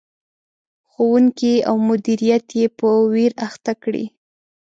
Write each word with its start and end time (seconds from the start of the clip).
ښوونکي 0.91 1.53
او 1.69 1.75
مدیریت 1.89 2.45
یې 2.59 2.65
په 2.77 2.87
ویر 3.11 3.31
اخته 3.47 3.73
کړي. 3.83 4.05